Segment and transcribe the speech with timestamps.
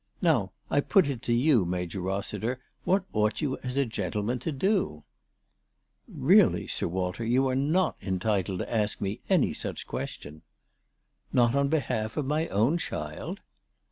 [0.19, 4.51] Now I put it to you, Major Rossiter, what ought you as a gentleman to
[4.51, 5.03] do?""
[6.07, 10.41] Really, Sir Walter, you are not entitled to ask me any such question.""
[11.31, 13.41] Not on behalf of my own child